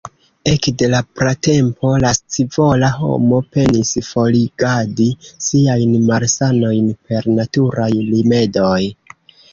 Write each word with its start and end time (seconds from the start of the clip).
Ekde 0.51 0.87
la 0.93 1.01
pratempo 1.19 1.91
la 2.05 2.13
scivola 2.19 2.89
homo 3.01 3.41
penis 3.57 3.91
forigadi 4.07 5.07
siajn 5.49 5.95
malsanojn 6.09 6.89
per 7.11 7.29
naturaj 7.37 7.91
rimedoj. 8.11 8.77